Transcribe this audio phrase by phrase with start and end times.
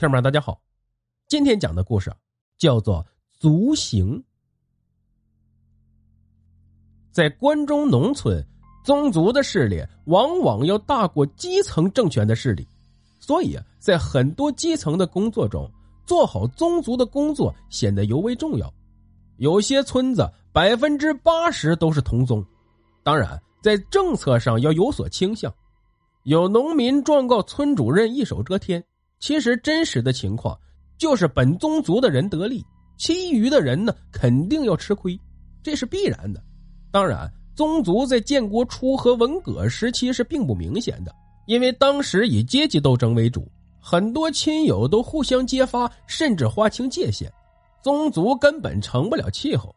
[0.00, 0.58] 听众们，大家好，
[1.28, 2.10] 今天讲的故事
[2.56, 3.04] 叫做
[3.38, 4.16] 《族行》。
[7.12, 8.42] 在关中农村，
[8.82, 12.66] 宗族的势力往往要大过基层政权的势力，
[13.18, 15.70] 所以在很多基层的工作中，
[16.06, 18.72] 做好宗族的工作显得尤为重要。
[19.36, 22.42] 有些村子百分之八十都是同宗，
[23.02, 25.54] 当然在政策上要有所倾向。
[26.22, 28.82] 有农民状告村主任一手遮天。
[29.20, 30.58] 其实真实的情况
[30.98, 32.64] 就是本宗族的人得利，
[32.98, 35.18] 其余的人呢肯定要吃亏，
[35.62, 36.42] 这是必然的。
[36.90, 41.14] 当然，宗族在建国初和文革时期是并不明显的，
[41.46, 43.46] 因为当时以阶级斗争为主，
[43.80, 47.30] 很多亲友都互相揭发，甚至划清界限，
[47.82, 49.74] 宗族根本成不了气候。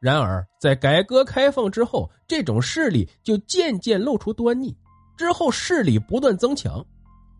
[0.00, 4.74] 然而，在改革开放之后，这种势力就渐渐露出端倪，
[5.16, 6.84] 之后势力不断增强。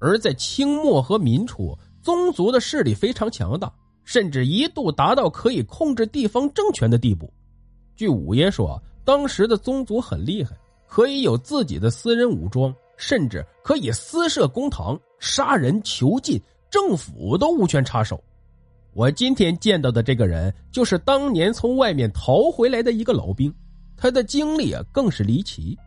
[0.00, 3.70] 而在清末和民初，宗族的势力非常强大，
[4.02, 7.30] 甚至一度达到可以控制地方政权的地步。
[7.95, 10.56] 据五爷说，当时的宗族很厉害，
[10.87, 16.40] 可以有自己的私人武装，甚至可以私设公堂，杀人囚禁，
[16.71, 18.18] 政府都无权插手。
[18.95, 23.54] 我今天见到的这个人，就是当年从外面逃回来的一个老兵，
[23.98, 25.78] 他的经历啊更是离奇。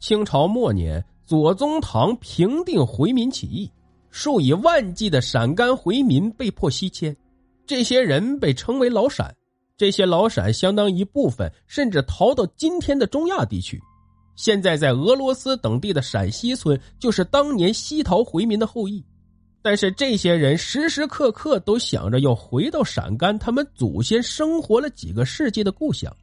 [0.00, 1.02] 清朝末年。
[1.26, 3.70] 左宗棠平定回民起义，
[4.10, 7.16] 数以万计的陕甘回民被迫西迁，
[7.66, 9.34] 这些人被称为老陕。
[9.76, 13.82] 这些老陕相当一部分甚至逃到今天的中亚地区，
[14.36, 19.04] 现在在俄罗斯等地的陕西村就是当年西逃回民的后裔。
[19.62, 26.14] 但是这些人时时刻刻都想着要回到陕甘，他们祖先生活了几个世纪的故乡，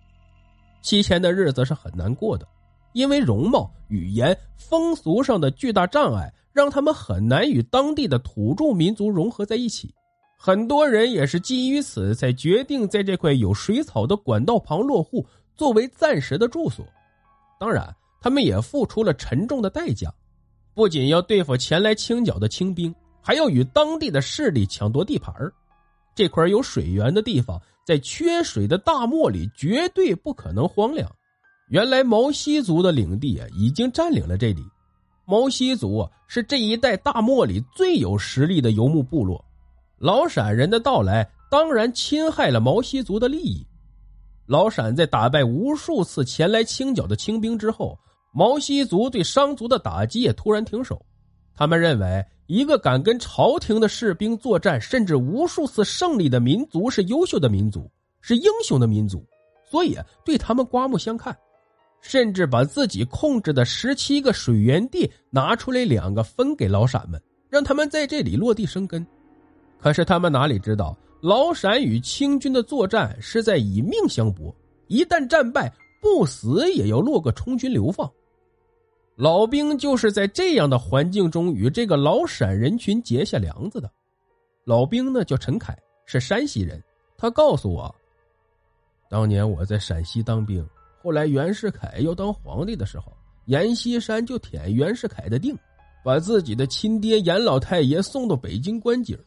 [0.83, 2.47] 西迁的日子是很难过的。
[2.93, 9.93] 因为容貌、语言、风俗上的巨大障碍，让他们很难与当地的土著民族融合在一起。
[10.37, 15.25] 很多人也是基于此，才决定在这块有水草的管道旁落户，
[15.55, 16.85] 作为暂时的住所。
[17.59, 20.11] 当然，他们也付出了沉重的代价，
[20.73, 25.33] 不仅要对付前来清剿的清兵，还要与当地的势力抢夺地盘
[26.15, 31.07] 这块有水源的地方，在缺水的大漠里，绝对不可能荒凉。
[31.71, 34.61] 原来毛西族的领地啊，已经占领了这里。
[35.23, 39.41] 毛西族，是这一带大漠里最有实力的游牧部落。
[39.97, 43.65] 老陕人的到来，当然侵害了毛西族的利益。
[44.47, 47.97] 老陕在打败无数次前来清剿的清兵之后，
[48.33, 51.01] 毛西族对商族的打击也突然停手。
[51.55, 57.89] 他们认为，一个敢跟朝廷的士兵作战，甚至无数次胜利的民族，是优秀的民族，
[58.19, 59.25] 是英雄的民族，
[59.69, 61.33] 所以对他们刮目相看。
[62.01, 69.05] 甚至把自己控制的十七个水源地拿出来，两个分给老陕们，让他们在这里落地生根。
[69.79, 74.53] 可是他们哪里知道，老陕与清军的作战是在以命相搏，
[74.87, 78.11] 一旦战败，不死也要落个充军流放。
[79.15, 83.91] 老兵就是在这样的环境中与这个老陕人群结下梁子的。
[84.65, 86.81] 老兵呢叫陈凯，是山西人。
[87.17, 87.93] 他告诉我，
[89.09, 90.67] 当年我在陕西当兵。
[91.01, 93.11] 后来袁世凯要当皇帝的时候，
[93.45, 95.57] 阎锡山就舔袁世凯的腚，
[96.03, 99.17] 把自己的亲爹阎老太爷送到北京关景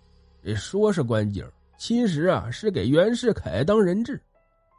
[0.44, 1.44] 这说是关景
[1.76, 4.20] 其实啊是给袁世凯当人质，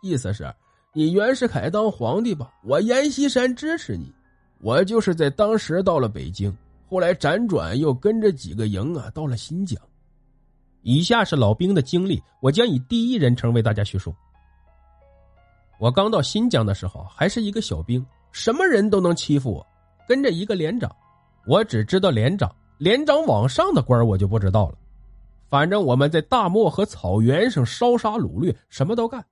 [0.01, 0.49] 意思是，
[0.93, 4.11] 你袁世凯当皇帝吧，我阎锡山支持你。
[4.61, 6.55] 我就是在当时到了北京，
[6.87, 9.79] 后来辗转又跟着几个营啊到了新疆。
[10.81, 14.15] 以下是老兵的经历，我将以第一人称为大家叙述。
[15.77, 19.65] 我刚到新疆的时候，还是一个小兵，什么人都能欺负我。
[20.07, 20.95] 跟着一个连长，
[21.45, 24.77] 我只知道连长，连长往上的官我就不知道了。
[25.49, 29.25] 反正我们在大漠和草原上烧杀掳掠，什么都干。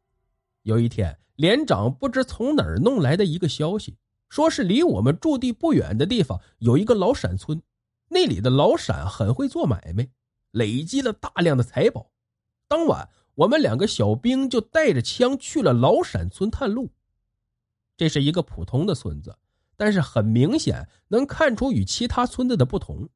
[0.64, 3.96] 有一天，连长不知从哪儿弄来的一个消息，
[4.30, 7.62] 说是离我们驻地不远的地方有一个老陕村，
[8.10, 10.08] 那里的老陕很会做买卖，
[10.52, 12.06] 累积了大量的财宝。
[12.68, 13.08] 当晚。
[13.36, 16.90] 我们两个小兵就带着枪去了老陕村探路。
[17.98, 19.36] 这是一个普通的村子，
[19.76, 23.10] 但是很明显能看出与其他村子的不同。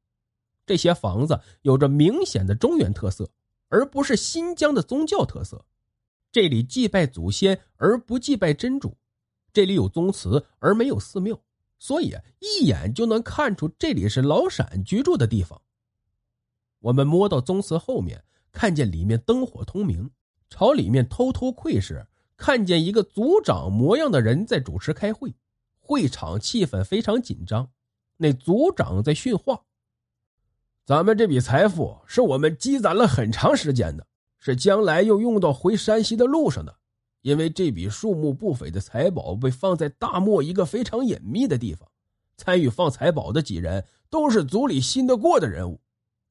[0.66, 3.30] 这些房子有着明显的中原特色，
[3.68, 5.64] 而不是新疆的宗教特色。
[6.30, 8.96] 这里祭拜祖先而不祭拜真主，
[9.52, 11.40] 这里有宗祠而没有寺庙，
[11.78, 15.60] 所以一眼就能看出这里是老陕居住的地方。
[16.80, 18.24] 我们摸到宗祠后面。
[18.58, 20.10] 看见里面灯火通明，
[20.50, 22.04] 朝里面偷偷窥视，
[22.36, 25.32] 看见一个族长模样的人在主持开会，
[25.78, 27.70] 会场气氛非常紧张。
[28.16, 29.60] 那族长在训话。
[30.84, 34.04] 咱们这笔财富是我们积攒了很长时间的，
[34.40, 36.76] 是将来又用到回山西的路上的。
[37.22, 41.88] 因为这笔数目不菲的财宝被放在大漠一个非常隐秘的地方，
[42.36, 45.80] 参与放财宝的几人都是族里信得过的人物，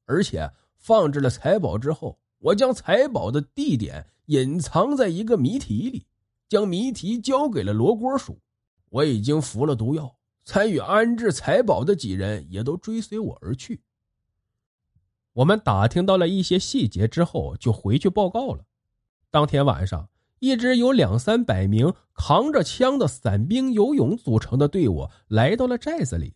[0.04, 6.06] 而且放置了财宝之后，我将财宝的地点隐藏在一个谜题里，
[6.48, 8.40] 将谜题交给了罗锅叔。
[8.88, 13.82] 我已经服了毒药，参与安置财宝的几人也都追随我而去。
[15.34, 18.64] 我们打听到了一些细节之后，就回去报告了。
[19.30, 20.08] 当天晚上。
[20.40, 26.32] 一支由两三百名扛着枪的散兵游勇组成的队伍来到了寨子里，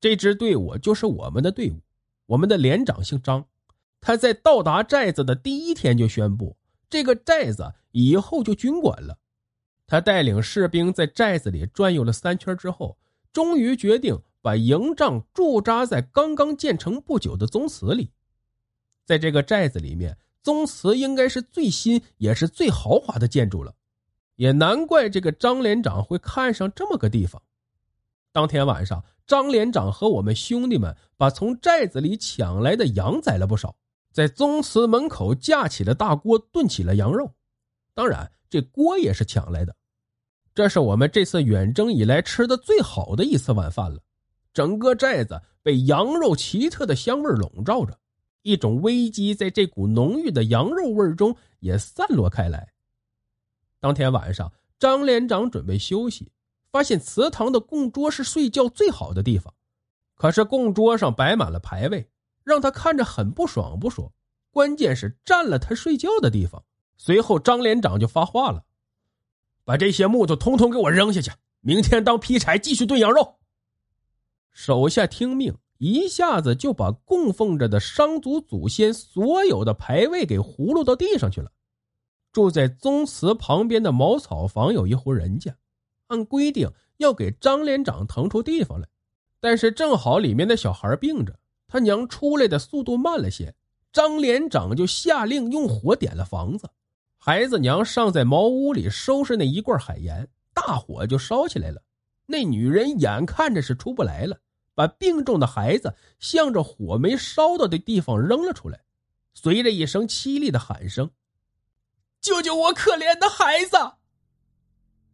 [0.00, 1.82] 这支队伍就是我们的队伍。
[2.26, 3.44] 我们的连长姓张，
[4.00, 6.56] 他在到达寨子的第一天就宣布，
[6.88, 9.18] 这个寨子以后就军管了。
[9.86, 12.98] 他带领士兵在寨子里转悠了三圈之后，
[13.32, 18.10] 终于决定把营帐驻扎在刚刚建成不久的宗祠里。
[19.04, 20.16] 在这个寨子里面。
[20.42, 23.74] 宗祠应该是最新也是最豪华的建筑了，
[24.36, 27.42] 也难怪这个张连长会看上这么个地方。
[28.32, 33.76] 当天晚上，张连长和我们兄弟们把从寨子里抢来的羊宰了不少，
[34.12, 37.32] 在宗祠门口架起了大锅炖起了羊肉，
[37.94, 39.74] 当然这锅也是抢来的。
[40.54, 44.00] 这是我们这次远征以来吃的最好的一次晚饭了，
[44.52, 47.98] 整个寨子被羊肉奇特的香味笼罩着。
[48.42, 52.72] 一种危机在这股浓郁的羊肉味中也散落开来。
[53.78, 56.32] 当天晚上，张连长准备休息，
[56.72, 59.54] 发现祠堂的供桌是睡觉最好的地方，
[60.14, 62.10] 可是供桌上摆满了牌位，
[62.44, 63.78] 让他看着很不爽。
[63.78, 64.12] 不说，
[64.50, 66.64] 关键是占了他睡觉的地方。
[66.96, 68.64] 随后，张连长就发话了
[69.64, 73.36] ：“把这些木头通通给我扔下去，明天当劈柴继续炖羊肉。”
[74.52, 75.56] 手下听命。
[75.82, 81.50] 一下子就把供奉着的商族祖先所有的牌位给糊弄到地上去了。
[82.32, 85.56] 住在宗祠旁边的茅草房有一户人家，
[86.08, 88.86] 按规定要给张连长腾出地方来，
[89.40, 91.39] 但是正好里面的小孩病着，
[91.70, 93.54] 他娘出来的速度慢了些，
[93.92, 96.68] 张连长就下令用火点了房子，
[97.16, 101.80] 孩子娘尚在茅屋里收拾那一罐海盐，大火就烧起来了，
[102.26, 104.36] 那女人眼看着是出不来了。
[104.74, 108.80] 把病重的孩子向着火没烧到的地方扔了出来，
[109.34, 111.10] 随着一声凄厉的喊声
[112.22, 113.76] ：“救救我可怜的孩子！”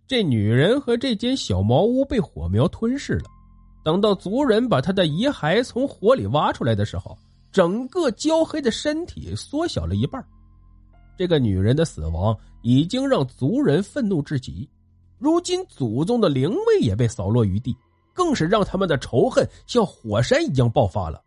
[0.06, 3.28] 这女人和这间小茅屋被火苗吞噬了。
[3.86, 7.16] 等到族人把他的遗骸从火里挖出来的时候，
[7.52, 10.20] 整个焦黑的身体缩小了一半。
[11.16, 14.68] 这个女人的死亡已经让族人愤怒至极，
[15.20, 17.76] 如今祖宗的灵位也被扫落于地。
[18.12, 21.22] 更是让他们的仇恨像火山一样爆发了。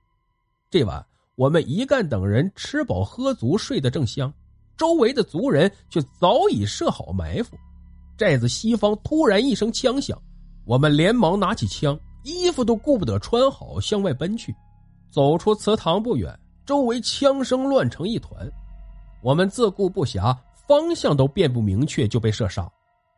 [0.69, 1.05] 这晚，
[1.35, 4.33] 我们一干等人吃饱喝足，睡得正香，
[4.75, 7.55] 周围的族人却早已设好埋伏。
[8.17, 10.21] 寨子西方突然一声枪响，
[10.65, 11.97] 我们连忙拿起枪，
[12.29, 14.55] 衣服都顾不得穿好，向外奔去。
[15.09, 18.49] 走出祠堂不远，周围枪声乱成一团，
[19.21, 20.37] 我们自顾不暇，
[20.67, 22.69] 方向都辨不明确，就被射杀。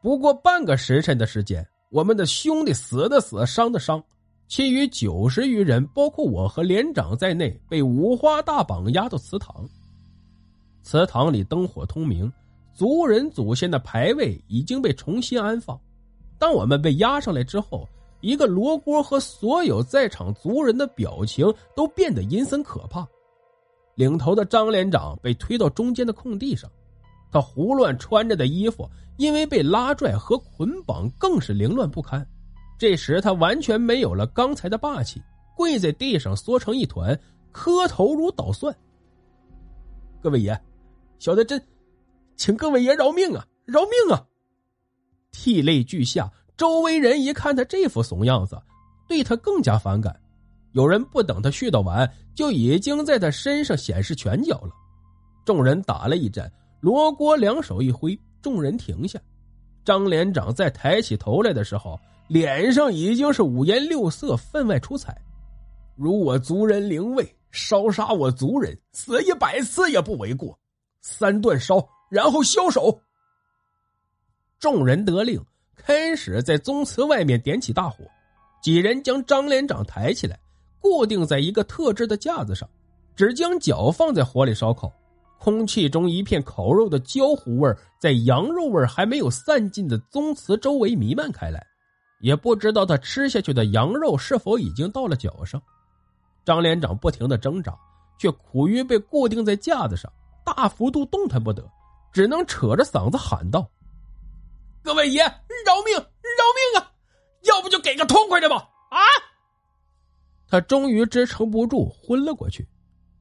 [0.02, 1.66] 不过半个时辰的时间。
[1.92, 4.02] 我们的兄弟死的死，伤的伤，
[4.48, 9.68] 其余九十余人，包括我和连长在内，被五花大绑押到祠堂。
[10.84, 12.32] 祠堂里灯火通明，
[12.74, 15.77] 族人祖先的牌位已经被重新安放。
[16.39, 17.86] 当我们被押上来之后，
[18.22, 23.08] 一个罗锅和所有在场族人的表情都变得阴森可怕。
[23.96, 26.72] 领头的张连长被推到中间的空地上，
[27.32, 28.90] 他胡乱穿着的衣服。
[29.18, 32.25] 因为被拉拽和捆绑，更是凌乱不堪。
[32.80, 35.22] 这时他完全没有了刚才的霸气，
[35.56, 37.20] 跪在地上缩成一团，
[37.51, 38.75] 磕头如捣蒜。
[40.20, 40.60] 各位爷，
[41.20, 41.62] 小的真，
[42.36, 43.46] 请各位爷饶命啊！
[43.66, 44.25] 饶命啊！
[45.32, 48.56] 涕泪俱下，周围人一看他这副怂样子，
[49.08, 50.15] 对他更加反感。
[50.74, 54.70] 有人不等他絮叨完，就已经在他身上显示拳脚了。
[55.44, 56.48] 众人打了一阵，
[56.80, 58.15] 罗锅两手一挥。
[58.44, 59.20] 众人停下，
[59.84, 65.20] 张连长在抬起头来的时候，脸上已经是五颜六色，分外出彩。
[65.96, 70.56] 如我族人灵位，烧杀我族人，死一百次也不为过。
[71.01, 73.01] 三段烧，然后消手。
[74.60, 75.44] 众人得令，
[75.75, 78.04] 开始在宗祠外面点起大火。
[78.62, 80.40] 几人将张连长抬起来，
[80.80, 82.70] 固定在一个特制的架子上，
[83.16, 84.92] 只将脚放在火里烧烤。
[85.40, 91.66] 空气中一片烤肉的焦糊味在羊肉味还没有散尽的宗祠周围弥漫开来，
[92.20, 95.60] 也不知道他吃下去的羊肉是否已经到了脚上。
[96.46, 97.75] 张连长不停的挣扎，
[98.20, 100.13] 却苦于被固定在架子上，
[100.46, 101.68] 大幅度动弹不得，
[102.13, 103.68] 只能扯着嗓子喊道
[104.84, 106.92] ：“各位爷，饶命，饶命啊！
[107.44, 109.00] 要不就给个痛快的吧！”啊！
[110.48, 112.68] 他终于支撑不住，昏了过去，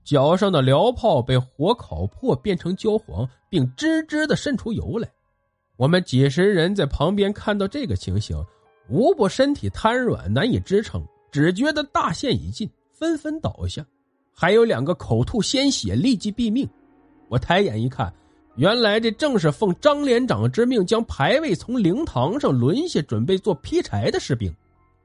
[0.05, 5.09] 脚上的燎泡被火烤破，变成焦黄，并吱吱的渗出油来。
[5.76, 8.37] 我们几十人在旁边看到这个情形，
[8.88, 13.87] 无不身体瘫软，难以支撑，只觉得大限已尽，纷纷倒下。
[14.33, 16.69] 还有两个口吐鲜血，立即毙命。
[17.29, 18.12] 我抬眼一看，
[18.57, 24.54] 原来这正是奉张连长之命将牌位从灵堂上抡下，准备做劈柴的士兵。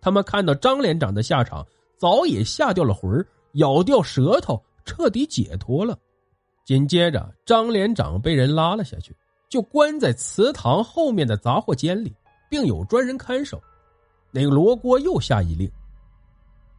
[0.02, 1.66] 他们看到张连长的下场，
[1.98, 5.98] 早已吓掉了魂咬掉舌头，彻底解脱了。
[6.66, 9.16] 紧接着，张连长被人拉了下去。
[9.48, 12.14] 就关在祠堂后面的杂货间里，
[12.50, 13.62] 并有专人看守。
[14.32, 15.72] 那个罗锅又下一令，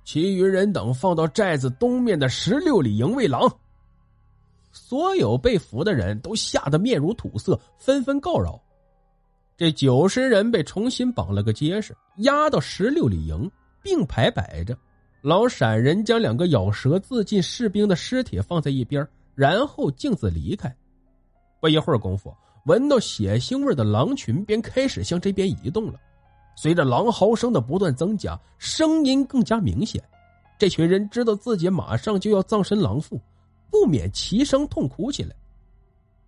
[0.04, 3.50] 其余人等放到寨子东面的十六里营卫廊。
[4.76, 8.60] 所有被俘的人都吓得面如土色，纷纷告饶。
[9.56, 13.50] 这九十人被重新绑了个结实，押到十六里营，
[13.82, 14.76] 并排摆着。
[15.22, 19.04] 老陕人将两个咬舌自尽士兵的尸体放在一边，
[19.34, 20.72] 然后径自离开。
[21.58, 22.32] 不一会儿功夫。
[22.66, 25.98] 闻到血腥味的狼群便开始向这边移动了，
[26.54, 30.02] 随着狼嚎声的不断增加，声音更加明显。
[30.58, 33.18] 这群人知道自己马上就要葬身狼腹，
[33.70, 35.34] 不免齐声痛哭起来。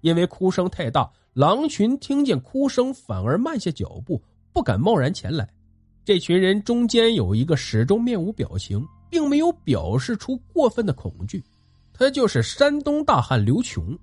[0.01, 5.49] 因为哭声太大，狼群听见哭声反而慢下脚步，不敢贸然前来。
[6.05, 11.45] 这群人中间有一个始终面无表情，并没有表示出过分的恐惧，
[11.93, 13.99] 他就是山东大汉刘琼。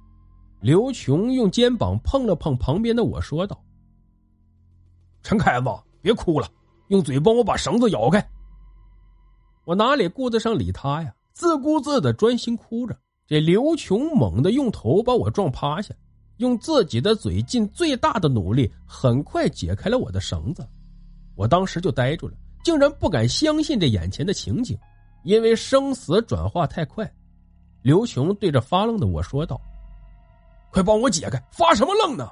[0.61, 3.63] 刘琼用肩膀碰了碰旁边的我，说道
[5.23, 5.69] ：“陈凯子，
[6.01, 6.47] 别哭了，
[6.89, 8.25] 用嘴帮我把绳子咬开。”
[9.63, 12.97] 我哪里顾得上理他呀，自顾自的专心哭着。
[13.27, 15.93] 这刘琼猛地用头把我撞趴下，
[16.37, 20.67] 用自己的嘴尽最大的努力，很快解开了我的绳子。
[21.35, 24.77] 我当时就呆住了，竟然不敢相信这眼前的情景，
[25.23, 27.11] 因为生死转化太快。
[27.81, 29.59] 刘琼对着发愣的我说道。
[30.71, 31.41] 快帮我解开！
[31.51, 32.29] 发什么愣呢？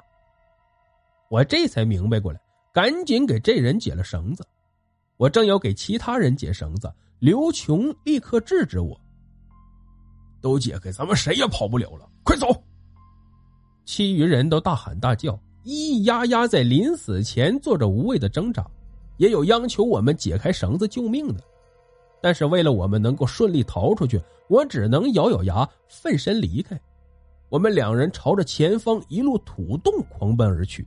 [1.30, 2.40] 我这才明白过来，
[2.72, 4.46] 赶紧给这人解了绳子。
[5.16, 9.00] 我正要给其他人解绳子，刘琼立刻制止我
[10.44, 12.46] ：“都解开，咱们谁也跑不了了，快走！”
[13.86, 15.32] 其余人都大喊大叫，
[15.64, 18.62] 咿咿呀呀，在临死前做着无谓的挣扎，
[19.16, 21.42] 也有央求我们解开绳子救命的。
[22.20, 24.20] 但是为了我们能够顺利逃出去，
[24.50, 26.78] 我只能咬咬牙，奋身离开。
[27.48, 30.86] 我们两人朝着前方一路土洞狂奔而去，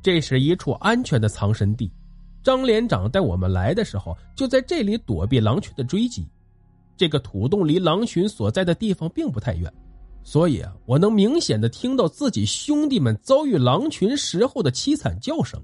[0.00, 1.92] 这是一处安全的藏身地。
[2.40, 6.24] 张连长带我们来的时候，就在这里躲避狼群的追击。
[6.96, 9.72] 这个土洞离狼群所在的地方并不太远，
[10.22, 15.62] 所以啊，我能明显的听到自己兄弟们遭遇狼群时候的凄惨叫声。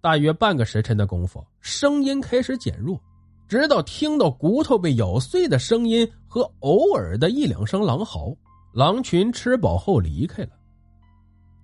[0.00, 2.98] 大约半个时辰的功夫，声音开始减弱，
[3.46, 8.34] 直到听到骨头被咬碎的声音和偶尔的一两声狼嚎。
[8.72, 10.50] 狼群吃饱后离开了，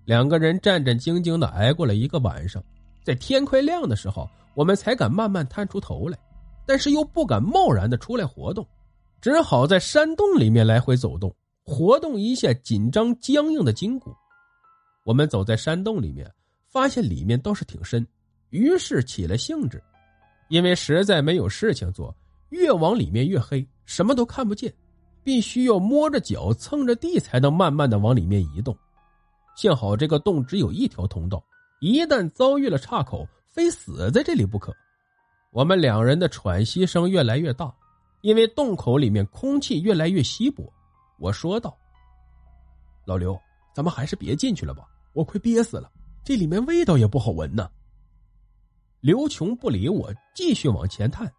[0.04, 2.62] 两个人战战兢兢的挨过了一个晚上，
[3.04, 6.18] 在天快亮的时候，我们才敢慢慢探出头来，
[6.66, 8.66] 但是又不敢贸然的出来活动，
[9.26, 14.14] 只好在山洞里面来回走动，活动一下紧张僵硬的筋骨。
[15.04, 16.32] 我们走在山洞里面，
[16.68, 18.06] 发现里面倒是挺深，
[18.50, 19.82] 于是起了兴致，
[20.48, 22.16] 因为实在没有事情做，
[22.50, 24.72] 越往里面越黑，什么都看不见。
[25.24, 28.78] 必须要摸着脚蹭着地才能慢慢的往里面移动，
[29.56, 31.42] 幸好这个洞只有一条通道，
[31.80, 34.72] 一旦遭遇了岔口，非死在这里不可。
[35.50, 37.74] 我们两人的喘息声越来越大，
[38.26, 40.68] 因为洞口里面空气越来越稀薄。
[41.16, 41.78] 我说道
[43.06, 43.40] ：“老刘，
[43.72, 45.88] 咱们还是别进去了吧，我快憋死了，
[46.24, 47.70] 这里面味道也不好闻呢。”
[48.98, 51.32] 刘琼不理我，继续往前探，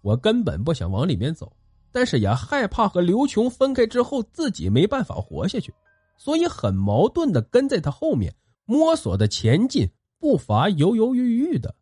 [0.00, 1.54] 我根本不想往里面走。
[1.92, 5.70] 但是也害怕和刘琼分开之后自己没办法活下去，
[6.16, 9.86] 所以很矛盾的跟在他后面摸索的前进，
[10.18, 11.74] 步伐犹犹豫豫的。